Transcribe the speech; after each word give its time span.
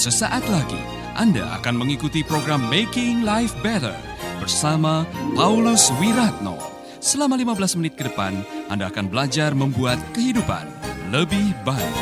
Sesaat 0.00 0.48
lagi 0.48 0.80
Anda 1.12 1.60
akan 1.60 1.84
mengikuti 1.84 2.24
program 2.24 2.72
Making 2.72 3.20
Life 3.20 3.52
Better 3.60 3.92
bersama 4.40 5.04
Paulus 5.36 5.92
Wiratno. 6.00 6.56
Selama 7.04 7.36
15 7.36 7.76
menit 7.76 8.00
ke 8.00 8.08
depan, 8.08 8.32
Anda 8.72 8.88
akan 8.88 9.12
belajar 9.12 9.52
membuat 9.52 10.00
kehidupan 10.16 10.64
lebih 11.12 11.52
baik. 11.68 11.96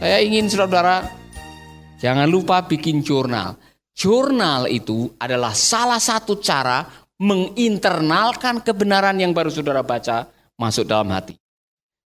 Saya 0.00 0.24
ingin 0.24 0.48
saudara 0.48 1.04
jangan 2.00 2.32
lupa 2.32 2.64
bikin 2.64 3.04
jurnal. 3.04 3.60
Jurnal 3.92 4.72
itu 4.72 5.12
adalah 5.20 5.52
salah 5.52 6.00
satu 6.00 6.40
cara 6.40 7.07
menginternalkan 7.18 8.62
kebenaran 8.62 9.18
yang 9.18 9.34
baru 9.34 9.50
saudara 9.50 9.82
baca 9.82 10.30
masuk 10.54 10.86
dalam 10.86 11.10
hati. 11.10 11.34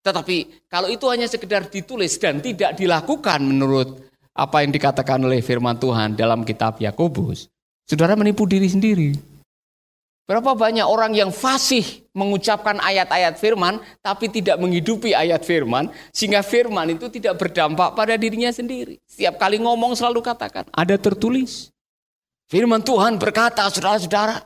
Tetapi 0.02 0.66
kalau 0.66 0.90
itu 0.90 1.06
hanya 1.06 1.30
sekedar 1.30 1.70
ditulis 1.70 2.18
dan 2.18 2.42
tidak 2.42 2.74
dilakukan 2.74 3.38
menurut 3.38 4.02
apa 4.32 4.64
yang 4.64 4.72
dikatakan 4.72 5.20
oleh 5.22 5.44
firman 5.44 5.78
Tuhan 5.78 6.16
dalam 6.18 6.42
kitab 6.42 6.80
Yakobus, 6.80 7.46
saudara 7.86 8.16
menipu 8.18 8.48
diri 8.48 8.66
sendiri. 8.66 9.12
Berapa 10.22 10.54
banyak 10.54 10.86
orang 10.86 11.12
yang 11.12 11.34
fasih 11.34 11.84
mengucapkan 12.14 12.78
ayat-ayat 12.78 13.36
firman 13.36 13.82
tapi 14.00 14.30
tidak 14.30 14.56
menghidupi 14.56 15.12
ayat 15.12 15.42
firman 15.42 15.90
sehingga 16.14 16.40
firman 16.46 16.94
itu 16.94 17.10
tidak 17.10 17.36
berdampak 17.42 17.92
pada 17.92 18.14
dirinya 18.14 18.48
sendiri. 18.48 19.02
Setiap 19.04 19.36
kali 19.36 19.58
ngomong 19.60 19.92
selalu 19.98 20.22
katakan, 20.24 20.70
ada 20.72 20.96
tertulis. 20.96 21.68
Firman 22.46 22.80
Tuhan 22.84 23.18
berkata, 23.18 23.66
saudara-saudara, 23.72 24.44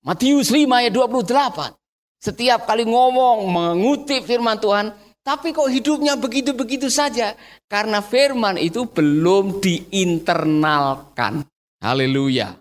Matius 0.00 0.48
5 0.48 0.64
ayat 0.64 0.92
28. 0.96 1.76
Setiap 2.20 2.64
kali 2.64 2.88
ngomong 2.88 3.44
mengutip 3.48 4.24
firman 4.24 4.56
Tuhan, 4.56 4.92
tapi 5.20 5.52
kok 5.52 5.68
hidupnya 5.68 6.16
begitu-begitu 6.16 6.88
saja? 6.88 7.36
Karena 7.68 8.00
firman 8.00 8.56
itu 8.56 8.88
belum 8.88 9.60
diinternalkan. 9.60 11.44
Haleluya. 11.80 12.56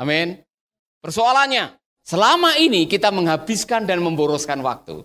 Amin. 0.00 0.40
Persoalannya, 1.00 1.76
selama 2.04 2.56
ini 2.56 2.88
kita 2.88 3.12
menghabiskan 3.12 3.84
dan 3.84 4.00
memboroskan 4.00 4.64
waktu. 4.64 5.04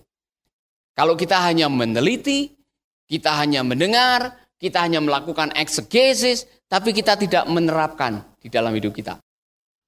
Kalau 0.96 1.12
kita 1.12 1.40
hanya 1.44 1.68
meneliti, 1.68 2.56
kita 3.04 3.36
hanya 3.36 3.60
mendengar, 3.60 4.48
kita 4.56 4.80
hanya 4.80 5.04
melakukan 5.04 5.52
eksegesis, 5.52 6.48
tapi 6.68 6.96
kita 6.96 7.20
tidak 7.20 7.44
menerapkan 7.52 8.24
di 8.40 8.48
dalam 8.48 8.72
hidup 8.72 8.96
kita. 8.96 9.20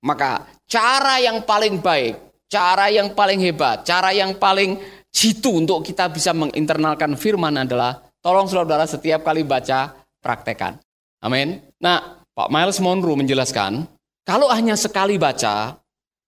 Maka 0.05 0.47
cara 0.69 1.19
yang 1.19 1.43
paling 1.43 1.83
baik, 1.83 2.47
cara 2.47 2.87
yang 2.93 3.13
paling 3.17 3.43
hebat, 3.43 3.83
cara 3.83 4.15
yang 4.15 4.39
paling 4.39 4.79
jitu 5.11 5.59
untuk 5.59 5.83
kita 5.83 6.07
bisa 6.13 6.31
menginternalkan 6.37 7.19
firman 7.19 7.67
adalah 7.67 7.99
tolong 8.23 8.47
saudara 8.47 8.87
setiap 8.87 9.27
kali 9.27 9.43
baca 9.43 9.95
praktekan. 10.23 10.79
Amin. 11.19 11.59
Nah, 11.83 12.23
Pak 12.31 12.49
Miles 12.55 12.79
Monroe 12.79 13.19
menjelaskan, 13.19 13.83
kalau 14.23 14.47
hanya 14.55 14.79
sekali 14.79 15.19
baca 15.19 15.75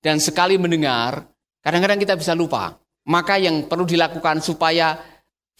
dan 0.02 0.18
sekali 0.18 0.58
mendengar, 0.58 1.22
kadang-kadang 1.62 2.00
kita 2.02 2.18
bisa 2.18 2.34
lupa. 2.34 2.74
Maka 3.06 3.38
yang 3.38 3.70
perlu 3.70 3.86
dilakukan 3.86 4.42
supaya 4.42 4.98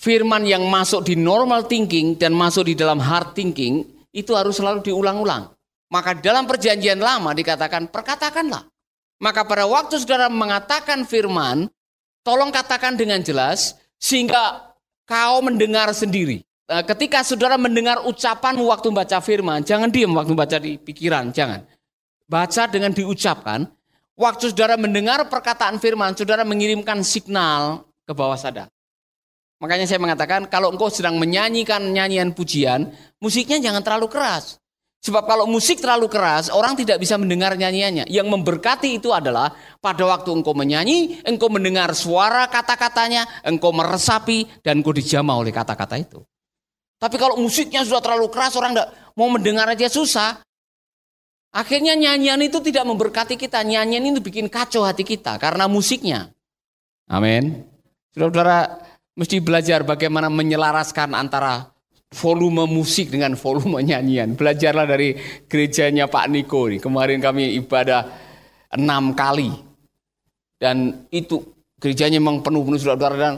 firman 0.01 0.49
yang 0.49 0.67
masuk 0.67 1.07
di 1.07 1.15
normal 1.15 1.69
thinking 1.69 2.19
dan 2.19 2.35
masuk 2.35 2.67
di 2.67 2.75
dalam 2.75 2.99
hard 2.99 3.37
thinking 3.37 3.85
itu 4.11 4.35
harus 4.35 4.59
selalu 4.59 4.83
diulang-ulang. 4.83 5.53
Maka 5.91 6.15
dalam 6.15 6.47
perjanjian 6.47 7.03
lama 7.03 7.35
dikatakan 7.35 7.91
perkatakanlah. 7.91 8.63
Maka 9.21 9.43
pada 9.45 9.67
waktu 9.67 9.99
saudara 9.99 10.31
mengatakan 10.31 11.03
firman, 11.05 11.67
tolong 12.23 12.55
katakan 12.55 12.95
dengan 12.95 13.21
jelas 13.21 13.77
sehingga 13.99 14.73
kau 15.05 15.43
mendengar 15.43 15.91
sendiri. 15.91 16.47
Eh, 16.71 16.85
ketika 16.87 17.27
saudara 17.27 17.59
mendengar 17.59 18.07
ucapan 18.07 18.55
waktu 18.63 18.95
baca 18.95 19.19
firman, 19.19 19.67
jangan 19.67 19.91
diam 19.91 20.15
waktu 20.15 20.33
baca 20.39 20.57
di 20.63 20.79
pikiran, 20.79 21.35
jangan. 21.35 21.67
Baca 22.31 22.71
dengan 22.71 22.95
diucapkan. 22.95 23.67
Waktu 24.15 24.55
saudara 24.55 24.79
mendengar 24.79 25.27
perkataan 25.27 25.83
firman, 25.83 26.15
saudara 26.15 26.47
mengirimkan 26.47 27.03
signal 27.03 27.83
ke 28.07 28.13
bawah 28.15 28.39
sadar. 28.39 28.71
Makanya 29.59 29.91
saya 29.91 29.99
mengatakan 29.99 30.47
kalau 30.47 30.71
engkau 30.71 30.93
sedang 30.93 31.19
menyanyikan 31.19 31.83
nyanyian 31.91 32.31
pujian, 32.31 32.95
musiknya 33.19 33.59
jangan 33.59 33.83
terlalu 33.83 34.07
keras. 34.07 34.60
Sebab 35.01 35.25
kalau 35.25 35.49
musik 35.49 35.81
terlalu 35.81 36.13
keras, 36.13 36.53
orang 36.53 36.77
tidak 36.77 37.01
bisa 37.01 37.17
mendengar 37.17 37.57
nyanyiannya. 37.57 38.05
Yang 38.13 38.29
memberkati 38.29 39.01
itu 39.01 39.17
adalah 39.17 39.49
pada 39.81 40.05
waktu 40.05 40.29
engkau 40.29 40.53
menyanyi, 40.53 41.25
engkau 41.25 41.49
mendengar 41.49 41.97
suara 41.97 42.45
kata-katanya, 42.53 43.25
engkau 43.41 43.73
meresapi, 43.73 44.61
dan 44.61 44.85
engkau 44.85 44.93
dijamah 44.93 45.41
oleh 45.41 45.57
kata-kata 45.57 45.97
itu. 45.97 46.21
Tapi 47.01 47.17
kalau 47.17 47.41
musiknya 47.41 47.81
sudah 47.81 48.05
terlalu 48.05 48.29
keras, 48.29 48.53
orang 48.61 48.77
tidak 48.77 48.93
mau 49.17 49.33
mendengar 49.33 49.65
aja 49.73 49.89
susah. 49.89 50.45
Akhirnya 51.49 51.97
nyanyian 51.97 52.45
itu 52.45 52.61
tidak 52.61 52.85
memberkati 52.85 53.41
kita. 53.41 53.65
Nyanyian 53.65 54.13
itu 54.13 54.21
bikin 54.21 54.53
kacau 54.53 54.85
hati 54.85 55.03
kita 55.03 55.41
karena 55.41 55.65
musiknya. 55.65 56.29
Amin. 57.09 57.65
Saudara-saudara 58.13 58.85
mesti 59.17 59.41
belajar 59.41 59.81
bagaimana 59.81 60.29
menyelaraskan 60.29 61.17
antara 61.17 61.73
volume 62.11 62.67
musik 62.67 63.15
dengan 63.15 63.39
volume 63.39 63.81
nyanyian. 63.87 64.35
Belajarlah 64.35 64.87
dari 64.87 65.15
gerejanya 65.47 66.11
Pak 66.11 66.27
Niko 66.27 66.67
nih. 66.67 66.83
Kemarin 66.83 67.23
kami 67.23 67.55
ibadah 67.63 68.07
enam 68.75 69.15
kali. 69.15 69.51
Dan 70.61 71.09
itu 71.09 71.41
gerejanya 71.81 72.21
memang 72.21 72.43
penuh-penuh 72.45 72.77
saudara-saudara. 72.77 73.17
Dan 73.17 73.35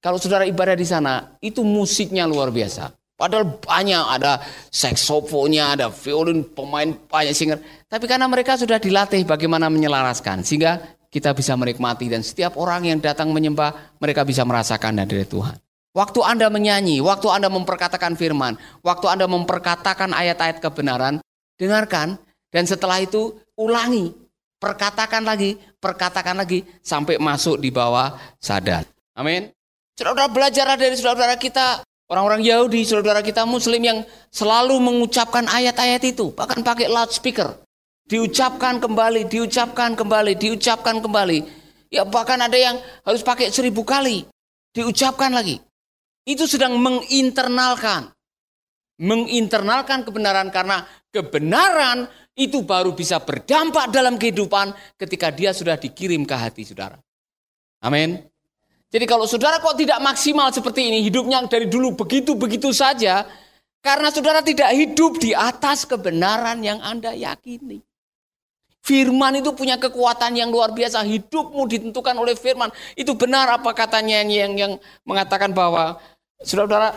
kalau 0.00 0.16
saudara 0.16 0.48
ibadah 0.48 0.78
di 0.78 0.86
sana, 0.86 1.36
itu 1.42 1.60
musiknya 1.66 2.24
luar 2.24 2.54
biasa. 2.54 2.94
Padahal 3.14 3.62
banyak, 3.62 4.04
ada 4.10 4.42
seksofonnya, 4.74 5.78
ada 5.78 5.86
violin, 5.86 6.42
pemain 6.42 6.90
banyak 6.90 7.34
singer. 7.34 7.58
Tapi 7.86 8.10
karena 8.10 8.26
mereka 8.26 8.58
sudah 8.58 8.82
dilatih 8.82 9.22
bagaimana 9.22 9.70
menyelaraskan. 9.70 10.42
Sehingga 10.42 10.82
kita 11.14 11.30
bisa 11.30 11.54
menikmati 11.54 12.10
dan 12.10 12.26
setiap 12.26 12.58
orang 12.58 12.90
yang 12.90 12.98
datang 12.98 13.30
menyembah, 13.30 13.94
mereka 14.02 14.26
bisa 14.26 14.42
merasakan 14.42 15.06
dari 15.06 15.22
Tuhan. 15.22 15.54
Waktu 15.94 16.20
Anda 16.26 16.50
menyanyi, 16.50 16.98
waktu 16.98 17.30
Anda 17.30 17.46
memperkatakan 17.46 18.18
firman, 18.18 18.58
waktu 18.82 19.06
Anda 19.06 19.30
memperkatakan 19.30 20.10
ayat-ayat 20.10 20.58
kebenaran, 20.58 21.22
dengarkan 21.54 22.18
dan 22.50 22.66
setelah 22.66 22.98
itu 22.98 23.38
ulangi, 23.54 24.10
perkatakan 24.58 25.22
lagi, 25.22 25.54
perkatakan 25.78 26.34
lagi 26.34 26.66
sampai 26.82 27.14
masuk 27.22 27.62
di 27.62 27.70
bawah 27.70 28.10
sadar. 28.42 28.82
Amin. 29.14 29.54
Saudara 29.94 30.26
belajar 30.26 30.66
dari 30.74 30.98
saudara-saudara 30.98 31.38
kita, 31.38 31.86
orang-orang 32.10 32.42
Yahudi, 32.42 32.82
saudara 32.82 33.22
kita 33.22 33.46
Muslim 33.46 33.78
yang 33.78 33.98
selalu 34.34 34.74
mengucapkan 34.82 35.46
ayat-ayat 35.46 36.02
itu, 36.10 36.34
bahkan 36.34 36.58
pakai 36.66 36.90
loudspeaker. 36.90 37.62
Diucapkan 38.10 38.82
kembali, 38.82 39.30
diucapkan 39.30 39.94
kembali, 39.94 40.34
diucapkan 40.34 40.98
kembali. 40.98 41.38
Ya 41.94 42.02
bahkan 42.02 42.42
ada 42.42 42.58
yang 42.58 42.82
harus 43.06 43.22
pakai 43.22 43.54
seribu 43.54 43.86
kali. 43.86 44.26
Diucapkan 44.74 45.30
lagi. 45.30 45.62
Itu 46.24 46.48
sedang 46.48 46.80
menginternalkan. 46.80 48.12
Menginternalkan 48.94 50.06
kebenaran 50.06 50.48
karena 50.54 50.86
kebenaran 51.10 52.08
itu 52.34 52.62
baru 52.66 52.94
bisa 52.94 53.22
berdampak 53.22 53.90
dalam 53.94 54.18
kehidupan 54.18 54.74
ketika 54.98 55.30
dia 55.30 55.54
sudah 55.54 55.78
dikirim 55.78 56.26
ke 56.26 56.34
hati 56.34 56.66
saudara. 56.66 56.98
Amin. 57.82 58.22
Jadi 58.94 59.04
kalau 59.10 59.26
saudara 59.26 59.58
kok 59.58 59.74
tidak 59.74 59.98
maksimal 59.98 60.54
seperti 60.54 60.86
ini, 60.86 61.02
hidupnya 61.02 61.42
dari 61.50 61.66
dulu 61.66 61.98
begitu-begitu 61.98 62.70
saja, 62.70 63.26
karena 63.82 64.08
saudara 64.14 64.38
tidak 64.40 64.70
hidup 64.70 65.18
di 65.18 65.34
atas 65.34 65.82
kebenaran 65.82 66.62
yang 66.62 66.78
Anda 66.78 67.10
yakini. 67.10 67.82
Firman 68.84 69.40
itu 69.40 69.50
punya 69.56 69.80
kekuatan 69.80 70.36
yang 70.36 70.52
luar 70.52 70.76
biasa. 70.76 71.08
Hidupmu 71.08 71.64
ditentukan 71.64 72.14
oleh 72.20 72.36
firman. 72.36 72.68
Itu 72.92 73.16
benar 73.16 73.48
apa 73.48 73.72
katanya 73.72 74.20
yang 74.20 74.52
yang 74.54 74.72
mengatakan 75.08 75.56
bahwa 75.56 75.96
Saudara-saudara, 76.44 76.92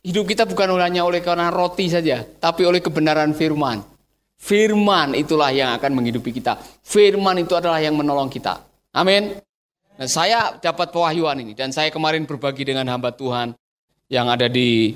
hidup 0.00 0.24
kita 0.24 0.48
bukan 0.48 0.72
hanya 0.80 1.04
oleh 1.04 1.20
karena 1.20 1.52
roti 1.52 1.92
saja, 1.92 2.24
tapi 2.24 2.64
oleh 2.64 2.80
kebenaran 2.80 3.36
firman. 3.36 3.84
Firman 4.38 5.12
itulah 5.18 5.52
yang 5.52 5.76
akan 5.76 5.98
menghidupi 5.98 6.32
kita. 6.32 6.56
Firman 6.80 7.42
itu 7.42 7.52
adalah 7.52 7.82
yang 7.82 7.98
menolong 7.98 8.32
kita. 8.32 8.64
Amin. 8.96 9.36
Nah, 9.98 10.08
saya 10.08 10.54
dapat 10.62 10.94
pewahyuan 10.94 11.42
ini 11.42 11.52
dan 11.58 11.74
saya 11.74 11.90
kemarin 11.90 12.22
berbagi 12.22 12.62
dengan 12.62 12.86
hamba 12.86 13.10
Tuhan 13.10 13.52
yang 14.06 14.30
ada 14.30 14.46
di 14.46 14.94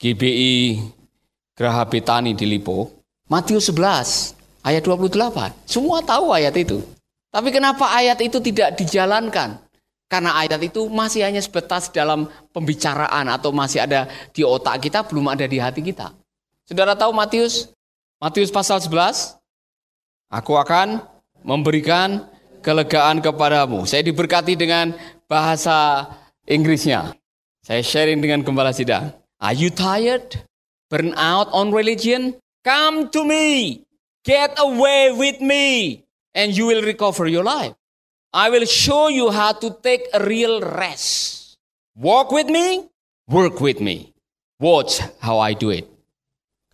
GBI 0.00 0.80
Geraha 1.52 1.84
Betani 1.84 2.32
di 2.32 2.48
Lipo. 2.48 3.04
Matius 3.28 3.68
11 3.68 4.64
ayat 4.64 4.82
28. 4.82 5.68
Semua 5.68 6.00
tahu 6.00 6.32
ayat 6.32 6.56
itu. 6.56 6.80
Tapi 7.28 7.52
kenapa 7.52 7.92
ayat 7.92 8.24
itu 8.24 8.40
tidak 8.40 8.72
dijalankan? 8.80 9.67
Karena 10.08 10.40
ayat 10.40 10.56
itu 10.64 10.88
masih 10.88 11.20
hanya 11.28 11.44
sebatas 11.44 11.92
dalam 11.92 12.32
pembicaraan 12.56 13.28
atau 13.28 13.52
masih 13.52 13.84
ada 13.84 14.08
di 14.32 14.40
otak 14.40 14.88
kita, 14.88 15.04
belum 15.04 15.28
ada 15.28 15.44
di 15.44 15.60
hati 15.60 15.84
kita. 15.84 16.16
Saudara 16.64 16.96
tahu 16.96 17.12
Matius? 17.12 17.68
Matius 18.16 18.48
pasal 18.48 18.80
11. 18.80 19.36
Aku 20.32 20.56
akan 20.56 21.04
memberikan 21.44 22.24
kelegaan 22.64 23.20
kepadamu. 23.20 23.84
Saya 23.84 24.00
diberkati 24.00 24.56
dengan 24.56 24.96
bahasa 25.28 26.08
Inggrisnya. 26.48 27.12
Saya 27.60 27.84
sharing 27.84 28.24
dengan 28.24 28.40
gembala 28.40 28.72
sidang. 28.72 29.12
Are 29.36 29.52
you 29.52 29.68
tired? 29.68 30.40
Burn 30.88 31.12
out 31.20 31.52
on 31.52 31.68
religion? 31.68 32.40
Come 32.64 33.12
to 33.12 33.28
me. 33.28 33.84
Get 34.24 34.56
away 34.56 35.12
with 35.12 35.44
me. 35.44 36.00
And 36.32 36.56
you 36.56 36.68
will 36.68 36.80
recover 36.80 37.28
your 37.28 37.44
life. 37.44 37.76
I 38.28 38.52
will 38.52 38.68
show 38.68 39.08
you 39.08 39.32
how 39.32 39.56
to 39.56 39.72
take 39.80 40.04
a 40.12 40.20
real 40.20 40.60
rest. 40.60 41.56
Walk 41.96 42.28
with 42.28 42.52
me. 42.52 42.84
Work 43.24 43.56
with 43.64 43.80
me. 43.80 44.12
Watch 44.60 45.00
how 45.24 45.40
I 45.40 45.56
do 45.56 45.72
it. 45.72 45.88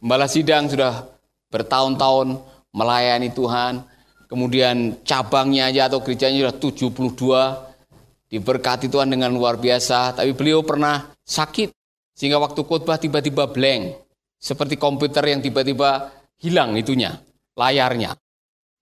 Gembala 0.03 0.27
sidang 0.27 0.67
sudah 0.67 1.06
bertahun-tahun 1.55 2.43
melayani 2.75 3.31
Tuhan. 3.31 3.87
Kemudian 4.27 4.99
cabangnya 5.06 5.71
aja 5.71 5.87
atau 5.87 6.03
gerejanya 6.03 6.51
sudah 6.51 6.56
72 6.59 8.35
diberkati 8.35 8.91
Tuhan 8.91 9.15
dengan 9.15 9.31
luar 9.31 9.55
biasa, 9.55 10.19
tapi 10.19 10.35
beliau 10.35 10.67
pernah 10.67 11.07
sakit 11.23 11.71
sehingga 12.19 12.43
waktu 12.43 12.67
khotbah 12.67 12.99
tiba-tiba 12.99 13.47
blank, 13.47 13.95
seperti 14.43 14.75
komputer 14.75 15.23
yang 15.23 15.39
tiba-tiba 15.39 16.11
hilang 16.43 16.75
itunya, 16.75 17.15
layarnya, 17.55 18.19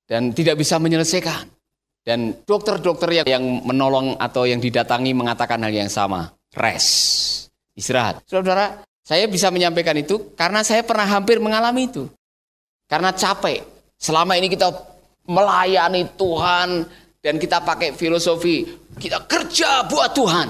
dan 0.08 0.32
tidak 0.32 0.56
bisa 0.56 0.80
menyelesaikan. 0.80 1.61
Dan 2.02 2.34
dokter-dokter 2.42 3.22
yang, 3.22 3.62
menolong 3.62 4.18
atau 4.18 4.42
yang 4.42 4.58
didatangi 4.58 5.14
mengatakan 5.14 5.62
hal 5.62 5.70
yang 5.70 5.86
sama, 5.86 6.34
rest, 6.58 7.46
istirahat. 7.78 8.26
Saudara, 8.26 8.82
saya 9.06 9.30
bisa 9.30 9.54
menyampaikan 9.54 9.94
itu 9.94 10.34
karena 10.34 10.66
saya 10.66 10.82
pernah 10.82 11.06
hampir 11.06 11.38
mengalami 11.38 11.86
itu. 11.86 12.10
Karena 12.90 13.14
capek. 13.14 13.62
Selama 13.94 14.34
ini 14.34 14.50
kita 14.50 14.74
melayani 15.30 16.10
Tuhan, 16.18 16.90
dan 17.22 17.38
kita 17.38 17.62
pakai 17.62 17.94
filosofi 17.94 18.66
kita 18.98 19.24
kerja 19.30 19.86
buat 19.86 20.10
Tuhan. 20.10 20.48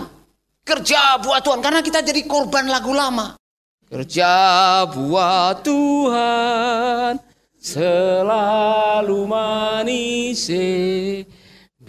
Kerja 0.64 1.20
buat 1.20 1.44
Tuhan 1.44 1.60
karena 1.60 1.84
kita 1.84 2.00
jadi 2.00 2.24
korban 2.24 2.64
lagu 2.72 2.96
lama. 2.96 3.36
Kerja 3.92 4.32
buat 4.88 5.60
Tuhan 5.60 7.20
selalu 7.60 9.20
manis 9.28 10.48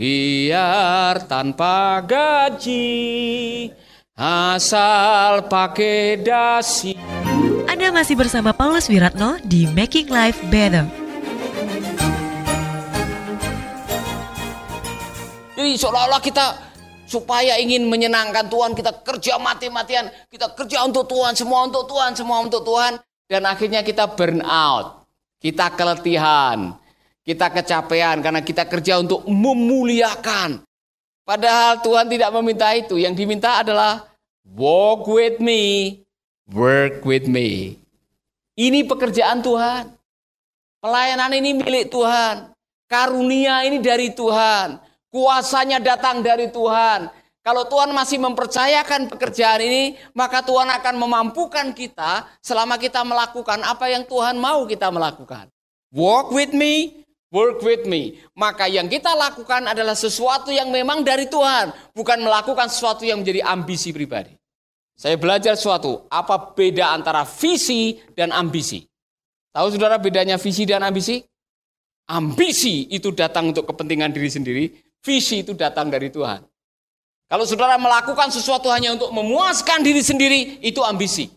biar 0.04 1.32
tanpa 1.32 2.04
gaji 2.04 3.72
asal 4.20 5.48
pakai 5.48 6.20
dasi. 6.20 6.92
Anda 7.72 7.88
masih 7.96 8.20
bersama 8.20 8.52
Paulus 8.52 8.92
Wiratno 8.92 9.40
di 9.48 9.64
Making 9.64 10.12
Life 10.12 10.44
Better. 10.52 10.84
Jadi 15.56 15.72
seolah-olah 15.80 16.20
kita 16.20 16.52
supaya 17.08 17.56
ingin 17.64 17.88
menyenangkan 17.88 18.52
Tuhan, 18.52 18.76
kita 18.76 19.08
kerja 19.08 19.40
mati-matian, 19.40 20.12
kita 20.28 20.52
kerja 20.52 20.84
untuk 20.84 21.08
Tuhan, 21.08 21.32
semua 21.32 21.64
untuk 21.64 21.88
Tuhan, 21.88 22.12
semua 22.12 22.44
untuk 22.44 22.68
Tuhan. 22.68 23.00
Dan 23.32 23.48
akhirnya 23.48 23.80
kita 23.80 24.12
burn 24.12 24.44
out, 24.44 25.08
kita 25.40 25.72
keletihan, 25.80 26.83
kita 27.24 27.48
kecapean 27.50 28.20
karena 28.20 28.44
kita 28.44 28.68
kerja 28.68 29.00
untuk 29.00 29.24
memuliakan. 29.28 30.64
Padahal 31.24 31.80
Tuhan 31.80 32.12
tidak 32.12 32.30
meminta 32.36 32.68
itu, 32.76 33.00
yang 33.00 33.16
diminta 33.16 33.64
adalah 33.64 34.12
walk 34.44 35.08
with 35.08 35.40
me, 35.40 36.04
work 36.52 37.00
with 37.08 37.32
me. 37.32 37.80
Ini 38.60 38.84
pekerjaan 38.86 39.40
Tuhan. 39.40 39.96
Pelayanan 40.84 41.32
ini 41.32 41.56
milik 41.56 41.88
Tuhan. 41.90 42.52
Karunia 42.92 43.64
ini 43.64 43.80
dari 43.80 44.12
Tuhan. 44.12 44.78
Kuasanya 45.08 45.80
datang 45.80 46.20
dari 46.20 46.52
Tuhan. 46.52 47.08
Kalau 47.44 47.68
Tuhan 47.68 47.92
masih 47.92 48.24
mempercayakan 48.24 49.12
pekerjaan 49.12 49.60
ini, 49.64 50.00
maka 50.16 50.40
Tuhan 50.44 50.68
akan 50.80 50.96
memampukan 50.96 51.72
kita 51.76 52.28
selama 52.40 52.80
kita 52.80 53.04
melakukan 53.04 53.64
apa 53.64 53.92
yang 53.92 54.08
Tuhan 54.08 54.40
mau 54.40 54.64
kita 54.68 54.88
melakukan. 54.92 55.52
Walk 55.92 56.32
with 56.32 56.56
me, 56.56 57.03
work 57.34 57.66
with 57.66 57.90
me. 57.90 58.22
Maka 58.38 58.70
yang 58.70 58.86
kita 58.86 59.12
lakukan 59.18 59.66
adalah 59.66 59.98
sesuatu 59.98 60.54
yang 60.54 60.70
memang 60.70 61.02
dari 61.02 61.26
Tuhan, 61.26 61.74
bukan 61.98 62.22
melakukan 62.22 62.70
sesuatu 62.70 63.02
yang 63.04 63.26
menjadi 63.26 63.42
ambisi 63.44 63.90
pribadi. 63.90 64.38
Saya 64.94 65.18
belajar 65.18 65.58
sesuatu, 65.58 66.06
apa 66.08 66.54
beda 66.54 66.94
antara 66.94 67.26
visi 67.26 67.98
dan 68.14 68.30
ambisi? 68.30 68.86
Tahu 69.50 69.74
saudara 69.74 69.98
bedanya 69.98 70.38
visi 70.38 70.64
dan 70.70 70.86
ambisi? 70.86 71.26
Ambisi 72.08 72.88
itu 72.94 73.10
datang 73.10 73.50
untuk 73.50 73.66
kepentingan 73.66 74.14
diri 74.14 74.30
sendiri, 74.30 74.66
Visi 75.04 75.44
itu 75.44 75.52
datang 75.52 75.92
dari 75.92 76.08
Tuhan. 76.08 76.40
Kalau 77.28 77.44
saudara 77.44 77.76
melakukan 77.76 78.32
sesuatu 78.32 78.72
hanya 78.72 78.96
untuk 78.96 79.12
memuaskan 79.12 79.84
diri 79.84 80.00
sendiri, 80.00 80.64
itu 80.64 80.80
ambisi. 80.80 81.28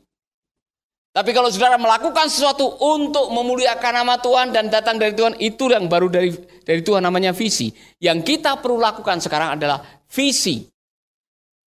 Tapi 1.16 1.32
kalau 1.32 1.48
saudara 1.48 1.80
melakukan 1.80 2.28
sesuatu 2.28 2.76
untuk 2.76 3.32
memuliakan 3.32 4.04
nama 4.04 4.20
Tuhan 4.20 4.52
dan 4.52 4.68
datang 4.68 5.00
dari 5.00 5.16
Tuhan, 5.16 5.40
itu 5.40 5.72
yang 5.72 5.88
baru 5.88 6.12
dari 6.12 6.28
dari 6.60 6.84
Tuhan 6.84 7.00
namanya 7.00 7.32
visi. 7.32 7.72
Yang 7.96 8.36
kita 8.36 8.60
perlu 8.60 8.76
lakukan 8.76 9.24
sekarang 9.24 9.56
adalah 9.56 9.80
visi. 10.12 10.68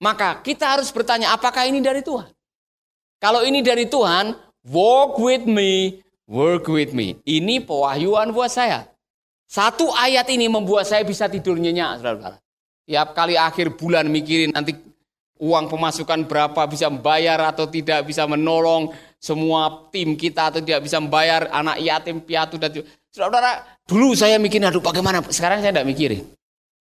Maka 0.06 0.46
kita 0.46 0.78
harus 0.78 0.94
bertanya, 0.94 1.34
apakah 1.34 1.66
ini 1.66 1.82
dari 1.82 2.06
Tuhan? 2.06 2.30
Kalau 3.18 3.42
ini 3.42 3.66
dari 3.66 3.90
Tuhan, 3.90 4.38
walk 4.70 5.18
with 5.18 5.50
me, 5.50 5.98
work 6.30 6.70
with 6.70 6.94
me. 6.94 7.18
Ini 7.26 7.66
pewahyuan 7.66 8.30
buat 8.30 8.54
saya. 8.54 8.86
Satu 9.50 9.90
ayat 9.98 10.30
ini 10.30 10.46
membuat 10.46 10.86
saya 10.86 11.02
bisa 11.02 11.26
tidur 11.26 11.58
nyenyak, 11.58 11.98
saudara-saudara. 11.98 12.38
Tiap 12.86 13.18
kali 13.18 13.34
akhir 13.34 13.74
bulan 13.74 14.06
mikirin 14.14 14.54
nanti 14.54 14.78
uang 15.42 15.74
pemasukan 15.74 16.30
berapa, 16.30 16.62
bisa 16.70 16.86
membayar 16.86 17.50
atau 17.50 17.66
tidak, 17.66 18.06
bisa 18.06 18.30
menolong 18.30 18.94
semua 19.20 19.92
tim 19.92 20.16
kita 20.16 20.48
atau 20.50 20.64
tidak 20.64 20.88
bisa 20.88 20.98
membayar 21.04 21.52
anak 21.52 21.84
yatim, 21.84 22.24
piatu, 22.24 22.56
dan 22.56 22.72
saudara-saudara. 23.12 23.68
Dulu 23.84 24.16
saya 24.16 24.40
mikirin, 24.40 24.72
aduh 24.72 24.80
bagaimana, 24.80 25.20
sekarang 25.28 25.60
saya 25.60 25.76
tidak 25.76 25.88
mikirin. 25.88 26.24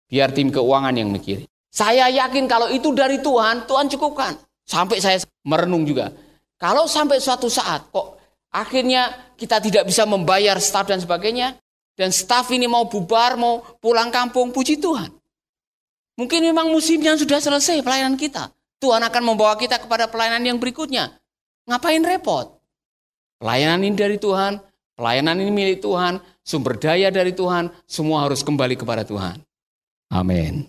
Biar 0.08 0.32
tim 0.32 0.49
keuangan 0.49 0.96
yang 0.96 1.12
mikirin. 1.12 1.44
Saya 1.73 2.08
yakin 2.08 2.44
kalau 2.49 2.69
itu 2.69 2.93
dari 2.93 3.20
Tuhan, 3.20 3.69
Tuhan 3.69 3.88
cukupkan. 3.93 4.37
Sampai 4.64 5.00
saya 5.00 5.20
merenung 5.44 5.84
juga. 5.84 6.12
Kalau 6.56 6.88
sampai 6.88 7.20
suatu 7.20 7.49
saat 7.49 7.88
kok 7.88 8.17
akhirnya 8.52 9.32
kita 9.37 9.58
tidak 9.58 9.88
bisa 9.88 10.05
membayar 10.05 10.61
staf 10.61 10.88
dan 10.88 11.00
sebagainya, 11.00 11.57
dan 11.97 12.12
staf 12.12 12.49
ini 12.52 12.68
mau 12.68 12.88
bubar, 12.88 13.37
mau 13.37 13.64
pulang 13.80 14.12
kampung, 14.12 14.52
puji 14.52 14.80
Tuhan. 14.80 15.11
Mungkin 16.16 16.45
memang 16.45 16.68
musimnya 16.68 17.16
sudah 17.16 17.40
selesai 17.40 17.80
pelayanan 17.80 18.21
kita. 18.21 18.52
Tuhan 18.78 19.00
akan 19.00 19.23
membawa 19.23 19.57
kita 19.57 19.80
kepada 19.80 20.07
pelayanan 20.12 20.45
yang 20.45 20.59
berikutnya. 20.61 21.22
Ngapain 21.69 22.02
repot? 22.02 22.59
Pelayanan 23.38 23.83
ini 23.83 23.97
dari 23.99 24.16
Tuhan, 24.19 24.62
pelayanan 24.95 25.37
ini 25.42 25.50
milik 25.50 25.78
Tuhan, 25.83 26.23
sumber 26.47 26.78
daya 26.78 27.11
dari 27.11 27.35
Tuhan, 27.35 27.71
semua 27.87 28.26
harus 28.26 28.42
kembali 28.47 28.78
kepada 28.78 29.02
Tuhan. 29.02 29.42
Amin. 30.11 30.66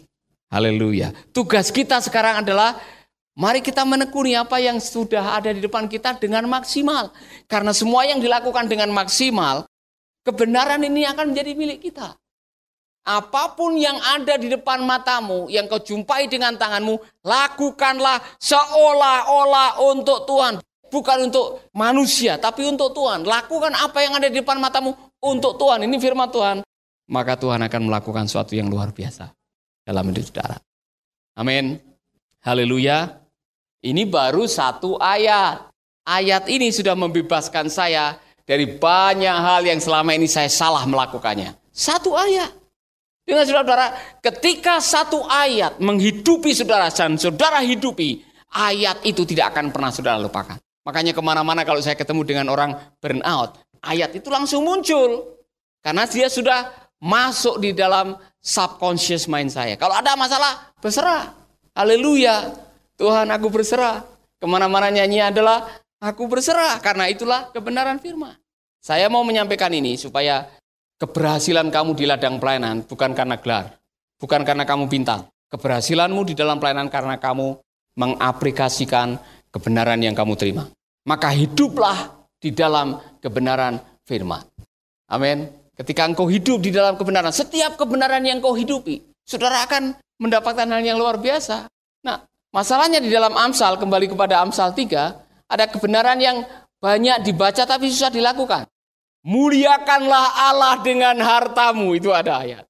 Haleluya. 0.49 1.13
Tugas 1.33 1.73
kita 1.73 2.01
sekarang 2.01 2.45
adalah 2.45 2.77
Mari 3.33 3.65
kita 3.65 3.81
menekuni 3.81 4.37
apa 4.37 4.61
yang 4.61 4.77
sudah 4.77 5.41
ada 5.41 5.49
di 5.49 5.57
depan 5.57 5.89
kita 5.89 6.21
dengan 6.21 6.45
maksimal. 6.45 7.09
Karena 7.49 7.73
semua 7.73 8.05
yang 8.05 8.21
dilakukan 8.21 8.69
dengan 8.69 8.93
maksimal 8.93 9.65
Kebenaran 10.23 10.79
ini 10.79 11.03
akan 11.03 11.35
menjadi 11.35 11.51
milik 11.51 11.91
kita. 11.91 12.15
Apa 13.03 13.59
pun 13.59 13.75
yang 13.75 13.99
ada 13.99 14.39
di 14.39 14.47
depan 14.47 14.79
matamu, 14.79 15.51
yang 15.51 15.67
kau 15.67 15.83
jumpai 15.83 16.31
dengan 16.31 16.55
tanganmu, 16.55 16.95
lakukanlah 17.19 18.23
seolah-olah 18.39 19.83
untuk 19.83 20.23
Tuhan. 20.23 20.63
Bukan 20.93 21.33
untuk 21.33 21.73
manusia, 21.73 22.37
tapi 22.37 22.69
untuk 22.69 22.93
Tuhan. 22.93 23.25
Lakukan 23.25 23.73
apa 23.73 24.05
yang 24.05 24.13
ada 24.13 24.29
di 24.29 24.37
depan 24.37 24.61
matamu 24.61 24.93
untuk 25.25 25.57
Tuhan. 25.57 25.89
Ini 25.89 25.97
firman 25.97 26.29
Tuhan. 26.29 26.61
Maka 27.09 27.33
Tuhan 27.33 27.65
akan 27.65 27.81
melakukan 27.89 28.29
sesuatu 28.29 28.53
yang 28.53 28.69
luar 28.69 28.93
biasa 28.93 29.33
dalam 29.81 30.05
hidup 30.13 30.29
saudara. 30.29 30.61
Amin. 31.33 31.81
Haleluya. 32.45 33.09
Ini 33.81 34.05
baru 34.05 34.45
satu 34.45 35.01
ayat. 35.01 35.73
Ayat 36.05 36.45
ini 36.45 36.69
sudah 36.69 36.93
membebaskan 36.93 37.73
saya 37.73 38.21
dari 38.45 38.69
banyak 38.69 39.33
hal 39.33 39.65
yang 39.65 39.81
selama 39.81 40.13
ini 40.13 40.29
saya 40.29 40.51
salah 40.51 40.85
melakukannya. 40.85 41.57
Satu 41.73 42.13
ayat. 42.13 42.53
Dengan 43.23 43.47
saudara, 43.47 43.95
ketika 44.19 44.83
satu 44.83 45.23
ayat 45.25 45.79
menghidupi 45.79 46.51
saudara 46.51 46.91
dan 46.91 47.15
saudara 47.15 47.63
hidupi, 47.63 48.19
ayat 48.51 48.99
itu 49.07 49.23
tidak 49.23 49.55
akan 49.55 49.71
pernah 49.71 49.95
saudara 49.95 50.19
lupakan. 50.19 50.59
Makanya 50.83 51.15
ke 51.15 51.21
mana-mana 51.23 51.63
kalau 51.63 51.79
saya 51.79 51.95
ketemu 51.95 52.21
dengan 52.27 52.47
orang 52.51 52.75
burnout, 52.99 53.59
ayat 53.83 54.11
itu 54.15 54.27
langsung 54.27 54.67
muncul. 54.67 55.39
Karena 55.83 56.07
dia 56.07 56.27
sudah 56.31 56.71
masuk 56.99 57.59
di 57.59 57.75
dalam 57.75 58.15
subconscious 58.39 59.27
mind 59.27 59.51
saya. 59.51 59.75
Kalau 59.75 59.95
ada 59.95 60.15
masalah, 60.15 60.71
berserah. 60.79 61.35
Haleluya. 61.75 62.51
Tuhan 62.95 63.27
aku 63.31 63.47
berserah. 63.51 64.03
Ke 64.39 64.45
mana-mana 64.47 64.91
nyanyi 64.91 65.23
adalah 65.23 65.83
Aku 66.03 66.27
berserah 66.27 66.83
karena 66.83 67.07
itulah 67.07 67.47
kebenaran 67.55 67.95
firman. 67.95 68.35
Saya 68.83 69.07
mau 69.07 69.23
menyampaikan 69.23 69.71
ini 69.71 69.95
supaya 69.95 70.51
keberhasilan 70.99 71.71
kamu 71.71 71.95
di 71.95 72.03
ladang 72.03 72.43
pelayanan 72.43 72.83
bukan 72.83 73.15
karena 73.15 73.39
gelar, 73.39 73.79
bukan 74.19 74.43
karena 74.43 74.67
kamu 74.67 74.91
bintang. 74.91 75.23
keberhasilanmu 75.53 76.25
di 76.25 76.33
dalam 76.33 76.57
pelayanan 76.57 76.89
karena 76.89 77.21
kamu 77.21 77.61
mengaplikasikan 77.93 79.21
kebenaran 79.53 80.01
yang 80.01 80.17
kamu 80.17 80.33
terima. 80.33 80.65
Maka 81.05 81.29
hiduplah 81.29 82.25
di 82.41 82.49
dalam 82.49 82.97
kebenaran 83.21 83.77
firman. 84.03 84.41
Amin. 85.07 85.45
Ketika 85.77 86.09
engkau 86.09 86.25
hidup 86.25 86.65
di 86.65 86.73
dalam 86.73 86.97
kebenaran, 86.97 87.29
setiap 87.29 87.77
kebenaran 87.77 88.25
yang 88.25 88.41
engkau 88.41 88.57
hidupi, 88.57 89.05
saudara 89.21 89.61
akan 89.69 89.93
mendapatkan 90.17 90.65
hal 90.65 90.81
yang 90.81 90.97
luar 90.97 91.21
biasa. 91.21 91.69
Nah, 92.01 92.25
masalahnya 92.49 92.97
di 92.97 93.09
dalam 93.13 93.33
Amsal, 93.37 93.77
kembali 93.77 94.09
kepada 94.09 94.41
Amsal 94.41 94.73
3, 94.73 95.49
ada 95.49 95.65
kebenaran 95.69 96.17
yang 96.17 96.45
banyak 96.81 97.25
dibaca 97.25 97.63
tapi 97.65 97.89
susah 97.89 98.09
dilakukan. 98.09 98.65
Muliakanlah 99.23 100.51
Allah 100.51 100.75
dengan 100.83 101.15
hartamu, 101.21 101.95
itu 101.95 102.11
ada 102.11 102.43
ayat 102.43 102.65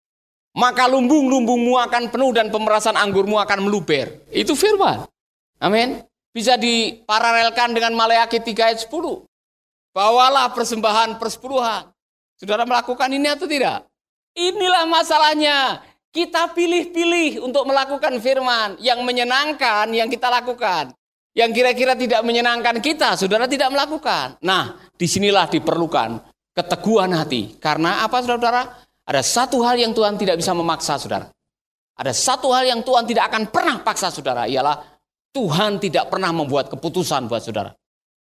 maka 0.53 0.85
lumbung-lumbungmu 0.85 1.81
akan 1.81 2.13
penuh 2.13 2.31
dan 2.31 2.53
pemerasan 2.53 2.93
anggurmu 2.93 3.41
akan 3.41 3.65
meluber. 3.65 4.21
Itu 4.29 4.53
firman. 4.53 5.09
Amin. 5.57 6.05
Bisa 6.33 6.57
diparalelkan 6.57 7.77
dengan 7.77 7.93
Maleakhi 7.93 8.41
3 8.41 8.73
ayat 8.73 8.79
10. 8.89 8.89
Bawalah 9.93 10.49
persembahan 10.49 11.21
persepuluhan. 11.21 11.93
Saudara 12.41 12.65
melakukan 12.65 13.05
ini 13.13 13.29
atau 13.29 13.45
tidak? 13.45 13.85
Inilah 14.33 14.89
masalahnya. 14.89 15.85
Kita 16.09 16.49
pilih-pilih 16.53 17.41
untuk 17.41 17.65
melakukan 17.69 18.17
firman 18.21 18.77
yang 18.81 19.01
menyenangkan 19.05 19.89
yang 19.93 20.09
kita 20.09 20.29
lakukan. 20.29 20.93
Yang 21.33 21.49
kira-kira 21.57 21.93
tidak 21.97 22.21
menyenangkan 22.21 22.77
kita, 22.77 23.17
saudara 23.17 23.49
tidak 23.49 23.73
melakukan. 23.73 24.37
Nah, 24.45 24.77
di 24.93 25.09
sinilah 25.09 25.49
diperlukan 25.49 26.21
keteguhan 26.53 27.09
hati. 27.17 27.57
Karena 27.57 28.05
apa 28.05 28.21
saudara? 28.21 28.85
Ada 29.03 29.25
satu 29.25 29.65
hal 29.65 29.81
yang 29.81 29.91
Tuhan 29.91 30.15
tidak 30.15 30.37
bisa 30.37 30.53
memaksa 30.53 31.01
saudara. 31.01 31.33
Ada 31.97 32.13
satu 32.13 32.53
hal 32.53 32.69
yang 32.69 32.85
Tuhan 32.85 33.09
tidak 33.09 33.33
akan 33.33 33.49
pernah 33.49 33.81
paksa 33.81 34.13
saudara. 34.13 34.45
Ialah 34.45 34.92
Tuhan 35.33 35.81
tidak 35.81 36.13
pernah 36.13 36.29
membuat 36.29 36.69
keputusan 36.69 37.25
buat 37.25 37.41
saudara. 37.41 37.73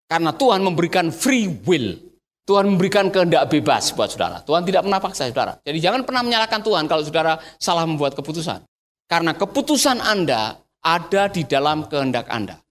Karena 0.06 0.30
Tuhan 0.34 0.62
memberikan 0.62 1.10
free 1.10 1.50
will. 1.66 1.98
Tuhan 2.46 2.66
memberikan 2.66 3.14
kehendak 3.14 3.50
bebas 3.50 3.94
buat 3.94 4.10
saudara. 4.10 4.42
Tuhan 4.42 4.66
tidak 4.66 4.86
pernah 4.86 5.02
paksa 5.02 5.30
saudara. 5.30 5.58
Jadi 5.62 5.78
jangan 5.82 6.02
pernah 6.06 6.22
menyalahkan 6.26 6.62
Tuhan 6.66 6.86
kalau 6.90 7.02
saudara 7.06 7.38
salah 7.58 7.86
membuat 7.86 8.18
keputusan. 8.18 8.66
Karena 9.10 9.34
keputusan 9.34 10.02
Anda 10.02 10.58
ada 10.82 11.24
di 11.30 11.46
dalam 11.46 11.90
kehendak 11.90 12.30
Anda. 12.30 12.62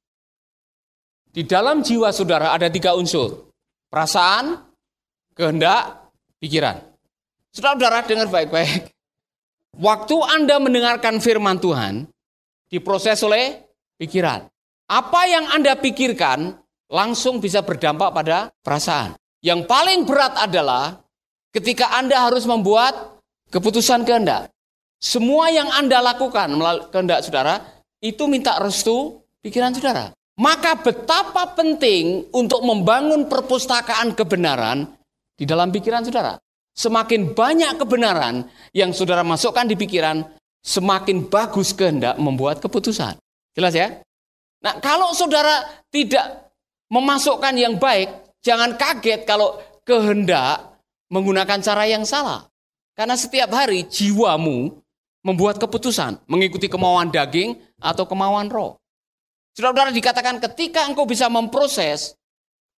Di 1.30 1.47
dalam 1.47 1.83
jiwa 1.83 2.11
saudara 2.11 2.50
ada 2.54 2.66
tiga 2.66 2.99
unsur. 2.99 3.50
Perasaan, 3.87 4.59
kehendak, 5.35 6.11
pikiran. 6.42 6.83
Saudara-saudara 7.54 8.07
dengar 8.07 8.28
baik-baik. 8.30 8.90
Waktu 9.78 10.16
Anda 10.26 10.59
mendengarkan 10.59 11.23
firman 11.23 11.62
Tuhan, 11.62 12.11
diproses 12.66 13.23
oleh 13.23 13.67
pikiran. 13.99 14.47
Apa 14.88 15.28
yang 15.28 15.45
Anda 15.52 15.76
pikirkan 15.76 16.57
langsung 16.88 17.43
bisa 17.43 17.61
berdampak 17.61 18.14
pada 18.17 18.49
perasaan. 18.64 19.19
Yang 19.45 19.69
paling 19.69 20.09
berat 20.09 20.35
adalah 20.40 20.99
ketika 21.52 21.93
Anda 21.95 22.25
harus 22.25 22.49
membuat 22.49 23.21
keputusan 23.52 24.09
kehendak. 24.09 24.49
Semua 24.99 25.52
yang 25.52 25.71
Anda 25.71 26.02
lakukan 26.02 26.50
melalui 26.59 26.90
kehendak 26.90 27.23
saudara, 27.23 27.62
itu 28.02 28.26
minta 28.26 28.59
restu 28.59 29.23
pikiran 29.45 29.76
saudara. 29.76 30.11
Maka 30.38 30.78
betapa 30.78 31.55
penting 31.55 32.31
untuk 32.31 32.62
membangun 32.62 33.26
perpustakaan 33.26 34.14
kebenaran 34.14 34.87
di 35.35 35.47
dalam 35.47 35.71
pikiran 35.71 36.07
saudara. 36.07 36.38
Semakin 36.78 37.35
banyak 37.35 37.75
kebenaran 37.75 38.47
yang 38.71 38.95
saudara 38.95 39.26
masukkan 39.26 39.67
di 39.67 39.75
pikiran, 39.75 40.23
semakin 40.62 41.26
bagus 41.26 41.75
kehendak 41.75 42.14
membuat 42.23 42.62
keputusan. 42.62 43.19
Jelas 43.58 43.74
ya? 43.74 43.98
Nah, 44.62 44.78
kalau 44.78 45.10
saudara 45.18 45.66
tidak 45.90 46.54
memasukkan 46.94 47.58
yang 47.58 47.74
baik, 47.74 48.38
jangan 48.38 48.78
kaget 48.78 49.26
kalau 49.26 49.58
kehendak 49.82 50.78
menggunakan 51.10 51.58
cara 51.58 51.90
yang 51.90 52.06
salah. 52.06 52.46
Karena 52.94 53.18
setiap 53.18 53.50
hari 53.50 53.82
jiwamu 53.90 54.78
membuat 55.26 55.58
keputusan 55.58 56.22
mengikuti 56.30 56.70
kemauan 56.70 57.10
daging 57.10 57.58
atau 57.82 58.06
kemauan 58.06 58.46
roh. 58.46 58.78
Saudara-saudara 59.58 59.90
dikatakan 59.90 60.38
ketika 60.38 60.86
engkau 60.86 61.02
bisa 61.02 61.26
memproses 61.26 62.14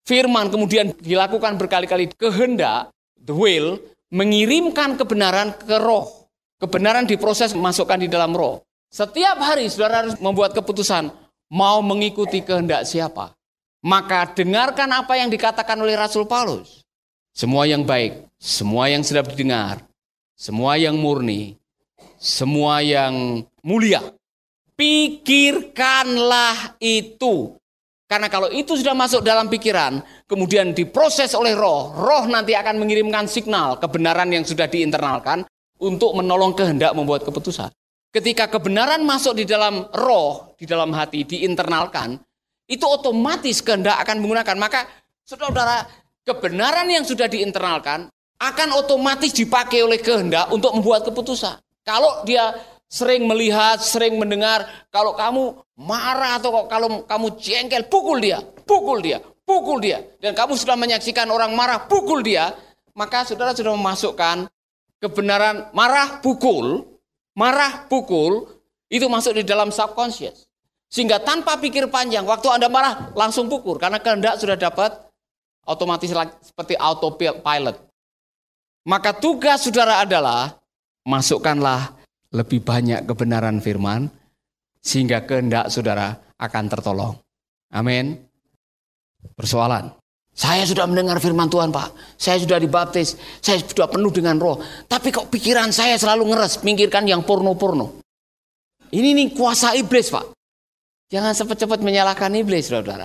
firman 0.07 0.47
kemudian 0.47 0.95
dilakukan 0.95 1.59
berkali-kali 1.59 2.07
kehendak, 2.15 2.87
the 3.19 3.35
will, 3.35 3.75
mengirimkan 4.15 4.95
kebenaran 4.95 5.51
ke 5.59 5.75
roh. 5.75 6.31
Kebenaran 6.59 7.07
diproses 7.07 7.51
masukkan 7.55 7.99
di 7.99 8.07
dalam 8.07 8.31
roh. 8.31 8.63
Setiap 8.89 9.37
hari 9.37 9.69
saudara 9.69 10.01
harus 10.01 10.17
membuat 10.17 10.57
keputusan 10.57 11.13
mau 11.53 11.77
mengikuti 11.85 12.41
kehendak 12.41 12.89
siapa. 12.89 13.37
Maka 13.85 14.33
dengarkan 14.33 14.89
apa 14.91 15.15
yang 15.15 15.29
dikatakan 15.29 15.77
oleh 15.79 15.95
Rasul 15.95 16.25
Paulus. 16.25 16.83
Semua 17.31 17.69
yang 17.69 17.85
baik, 17.85 18.27
semua 18.41 18.91
yang 18.91 19.05
sedap 19.05 19.31
didengar, 19.31 19.79
semua 20.35 20.75
yang 20.75 20.99
murni, 20.99 21.55
semua 22.19 22.83
yang 22.83 23.45
mulia. 23.63 24.03
Pikirkanlah 24.75 26.75
itu. 26.83 27.55
Karena 28.09 28.25
kalau 28.25 28.49
itu 28.49 28.73
sudah 28.73 28.97
masuk 28.97 29.21
dalam 29.21 29.47
pikiran, 29.47 30.01
kemudian 30.25 30.73
diproses 30.73 31.37
oleh 31.37 31.53
roh, 31.53 31.93
roh 31.93 32.25
nanti 32.25 32.57
akan 32.57 32.81
mengirimkan 32.81 33.29
signal 33.29 33.77
kebenaran 33.77 34.33
yang 34.33 34.41
sudah 34.41 34.65
diinternalkan 34.65 35.45
untuk 35.77 36.17
menolong 36.17 36.57
kehendak 36.57 36.91
membuat 36.97 37.23
keputusan. 37.23 37.69
Ketika 38.09 38.49
kebenaran 38.49 39.05
masuk 39.05 39.37
di 39.37 39.45
dalam 39.45 39.85
roh, 39.93 40.57
di 40.57 40.65
dalam 40.65 40.89
hati, 40.97 41.29
diinternalkan, 41.29 42.17
itu 42.65 42.85
otomatis 42.85 43.61
kehendak 43.61 44.01
akan 44.01 44.17
menggunakan. 44.21 44.57
Maka 44.57 44.89
saudara, 45.21 45.85
kebenaran 46.25 46.89
yang 46.89 47.05
sudah 47.05 47.29
diinternalkan 47.29 48.09
akan 48.39 48.69
otomatis 48.73 49.29
dipakai 49.33 49.85
oleh 49.85 50.01
kehendak 50.01 50.49
untuk 50.49 50.73
membuat 50.73 51.05
keputusan. 51.05 51.61
Kalau 51.85 52.25
dia 52.25 52.57
sering 52.89 53.29
melihat, 53.29 53.77
sering 53.77 54.17
mendengar, 54.17 54.65
kalau 54.89 55.13
kamu 55.13 55.61
marah 55.77 56.41
atau 56.41 56.65
kalau 56.65 57.05
kamu 57.05 57.37
jengkel, 57.37 57.85
pukul 57.85 58.17
dia, 58.17 58.41
pukul 58.65 59.05
dia, 59.05 59.21
pukul 59.45 59.77
dia. 59.77 60.01
Dan 60.17 60.33
kamu 60.33 60.57
sudah 60.57 60.73
menyaksikan 60.73 61.29
orang 61.29 61.53
marah, 61.53 61.85
pukul 61.85 62.25
dia, 62.25 62.57
maka 62.97 63.21
saudara 63.21 63.53
sudah 63.53 63.77
memasukkan 63.77 64.49
kebenaran 64.97 65.69
marah, 65.77 66.17
pukul, 66.25 66.85
marah, 67.39 67.87
pukul, 67.87 68.51
itu 68.91 69.07
masuk 69.07 69.39
di 69.39 69.47
dalam 69.47 69.71
subconscious. 69.71 70.43
Sehingga 70.91 71.23
tanpa 71.23 71.55
pikir 71.55 71.87
panjang, 71.87 72.27
waktu 72.27 72.51
Anda 72.51 72.67
marah, 72.67 73.15
langsung 73.15 73.47
pukul. 73.47 73.79
Karena 73.79 74.03
kehendak 74.03 74.35
sudah 74.35 74.59
dapat 74.59 74.91
otomatis 75.63 76.11
seperti 76.43 76.75
autopilot. 76.75 77.79
Maka 78.83 79.15
tugas 79.15 79.63
saudara 79.63 80.03
adalah, 80.03 80.59
masukkanlah 81.07 81.95
lebih 82.35 82.59
banyak 82.59 83.05
kebenaran 83.07 83.61
firman, 83.63 84.09
sehingga 84.81 85.23
kehendak 85.23 85.69
saudara 85.71 86.17
akan 86.41 86.65
tertolong. 86.67 87.15
Amin. 87.69 88.17
Persoalan. 89.37 89.98
Saya 90.39 90.63
sudah 90.63 90.87
mendengar 90.87 91.19
firman 91.19 91.51
Tuhan 91.51 91.67
Pak. 91.67 92.15
Saya 92.15 92.39
sudah 92.39 92.55
dibaptis. 92.63 93.19
Saya 93.43 93.59
sudah 93.59 93.91
penuh 93.91 94.07
dengan 94.07 94.39
roh. 94.39 94.55
Tapi 94.87 95.11
kok 95.11 95.27
pikiran 95.27 95.75
saya 95.75 95.99
selalu 95.99 96.31
ngeres. 96.31 96.63
Minggirkan 96.63 97.03
yang 97.03 97.27
porno-porno. 97.27 97.99
Ini 98.87 99.19
nih 99.19 99.35
kuasa 99.35 99.75
iblis 99.75 100.07
Pak. 100.07 100.31
Jangan 101.11 101.35
cepat-cepat 101.35 101.83
menyalahkan 101.83 102.31
iblis 102.39 102.71
saudara. 102.71 103.03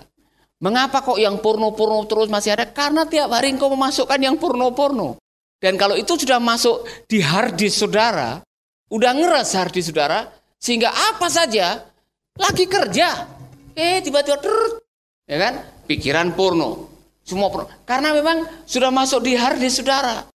Mengapa 0.62 1.02
kok 1.02 1.18
yang 1.18 1.42
porno-porno 1.42 2.06
terus 2.06 2.30
masih 2.30 2.54
ada? 2.54 2.70
Karena 2.70 3.02
tiap 3.02 3.34
hari 3.34 3.50
engkau 3.50 3.66
memasukkan 3.74 4.22
yang 4.22 4.38
porno-porno. 4.38 5.18
Dan 5.58 5.74
kalau 5.74 5.98
itu 5.98 6.14
sudah 6.14 6.38
masuk 6.38 6.86
di 7.10 7.18
harddisk 7.18 7.82
saudara, 7.82 8.38
Udah 8.94 9.10
ngeres 9.10 9.58
hati 9.58 9.82
saudara, 9.82 10.28
sehingga 10.60 10.92
apa 10.92 11.26
saja 11.26 11.82
lagi 12.38 12.68
kerja. 12.70 13.26
Eh 13.74 13.98
tiba-tiba 13.98 14.38
ya 15.26 15.36
kan? 15.40 15.54
Pikiran 15.90 16.36
porno. 16.36 16.93
Semua 17.24 17.48
porno. 17.48 17.72
Karena 17.88 18.12
memang 18.12 18.44
sudah 18.68 18.92
masuk 18.92 19.24
di 19.24 19.32
harddisk 19.34 19.80
saudara. 19.80 20.28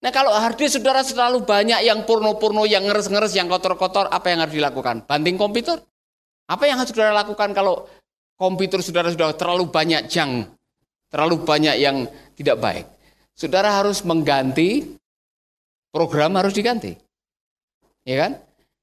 Nah 0.00 0.10
kalau 0.10 0.32
harddisk 0.32 0.80
saudara 0.80 1.04
selalu 1.04 1.44
banyak 1.44 1.84
yang 1.84 2.08
porno-porno, 2.08 2.64
yang 2.64 2.88
ngeres-ngeres, 2.88 3.36
yang 3.36 3.52
kotor-kotor, 3.52 4.08
apa 4.08 4.32
yang 4.32 4.40
harus 4.40 4.56
dilakukan? 4.56 5.04
Banting 5.04 5.36
komputer? 5.36 5.76
Apa 6.48 6.64
yang 6.64 6.80
harus 6.80 6.96
saudara 6.96 7.12
lakukan 7.12 7.52
kalau 7.52 7.84
komputer 8.40 8.80
saudara 8.80 9.12
sudah 9.12 9.36
terlalu 9.36 9.68
banyak 9.68 10.08
jang, 10.08 10.48
terlalu 11.12 11.44
banyak 11.44 11.76
yang 11.76 12.08
tidak 12.32 12.56
baik? 12.56 12.88
Saudara 13.36 13.76
harus 13.76 14.00
mengganti 14.00 14.96
program 15.92 16.40
harus 16.40 16.56
diganti. 16.56 16.96
Ya 18.08 18.26
kan? 18.26 18.32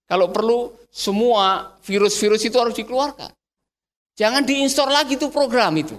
Kalau 0.05 0.29
perlu 0.29 0.71
semua 0.93 1.73
virus-virus 1.83 2.45
itu 2.45 2.55
harus 2.55 2.77
dikeluarkan. 2.77 3.33
Jangan 4.17 4.45
diinstal 4.45 4.89
lagi 4.89 5.17
itu 5.17 5.27
program 5.33 5.73
itu. 5.77 5.97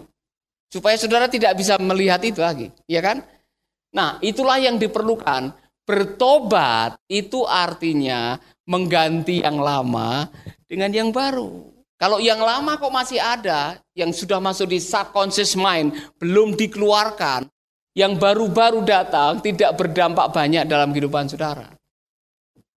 Supaya 0.69 1.01
saudara 1.01 1.27
tidak 1.33 1.57
bisa 1.57 1.81
melihat 1.81 2.21
itu 2.21 2.45
lagi, 2.45 2.69
ya 2.85 3.01
kan? 3.01 3.25
Nah, 3.93 4.21
itulah 4.21 4.61
yang 4.61 4.77
diperlukan. 4.77 5.57
Bertobat 5.89 7.01
itu 7.09 7.49
artinya 7.49 8.37
mengganti 8.69 9.41
yang 9.41 9.57
lama 9.57 10.29
dengan 10.69 10.93
yang 10.93 11.09
baru. 11.09 11.73
Kalau 11.97 12.21
yang 12.21 12.39
lama 12.39 12.77
kok 12.77 12.93
masih 12.93 13.19
ada, 13.19 13.81
yang 13.97 14.13
sudah 14.13 14.39
masuk 14.39 14.71
di 14.71 14.79
subconscious 14.79 15.57
mind, 15.57 15.97
belum 16.21 16.55
dikeluarkan, 16.55 17.49
yang 17.97 18.15
baru-baru 18.15 18.85
datang 18.87 19.43
tidak 19.43 19.75
berdampak 19.75 20.31
banyak 20.31 20.63
dalam 20.69 20.95
kehidupan 20.95 21.27
saudara. 21.27 21.73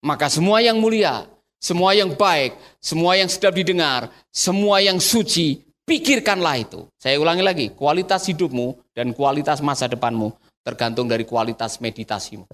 Maka 0.00 0.32
semua 0.32 0.64
yang 0.64 0.80
mulia, 0.80 1.28
semua 1.60 1.92
yang 1.92 2.16
baik, 2.16 2.56
semua 2.80 3.20
yang 3.20 3.28
sedap 3.28 3.52
didengar, 3.52 4.08
semua 4.32 4.80
yang 4.80 4.96
suci, 4.96 5.60
pikirkanlah 5.90 6.62
itu. 6.62 6.86
Saya 6.94 7.18
ulangi 7.18 7.42
lagi, 7.42 7.66
kualitas 7.74 8.30
hidupmu 8.30 8.94
dan 8.94 9.10
kualitas 9.10 9.58
masa 9.58 9.90
depanmu 9.90 10.30
tergantung 10.62 11.10
dari 11.10 11.26
kualitas 11.26 11.82
meditasimu. 11.82 12.46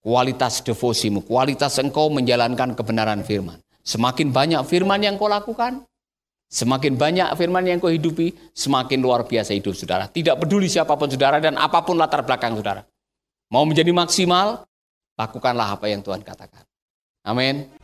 Kualitas 0.00 0.64
devosimu, 0.64 1.24
kualitas 1.28 1.76
engkau 1.76 2.08
menjalankan 2.08 2.72
kebenaran 2.72 3.20
firman. 3.20 3.60
Semakin 3.84 4.32
banyak 4.32 4.64
firman 4.64 5.00
yang 5.04 5.20
kau 5.20 5.28
lakukan, 5.28 5.84
semakin 6.48 6.96
banyak 6.96 7.28
firman 7.36 7.64
yang 7.68 7.80
kau 7.80 7.92
hidupi, 7.92 8.32
semakin 8.56 9.00
luar 9.00 9.28
biasa 9.28 9.52
hidup 9.52 9.76
saudara. 9.76 10.08
Tidak 10.08 10.36
peduli 10.40 10.68
siapa 10.68 10.96
pun 10.96 11.08
saudara 11.08 11.40
dan 11.40 11.60
apa 11.60 11.84
pun 11.84 12.00
latar 12.00 12.24
belakang 12.24 12.56
saudara. 12.56 12.84
Mau 13.52 13.64
menjadi 13.68 13.92
maksimal, 13.92 14.64
lakukanlah 15.20 15.76
apa 15.76 15.88
yang 15.88 16.00
Tuhan 16.00 16.20
katakan. 16.24 16.64
Amin. 17.24 17.83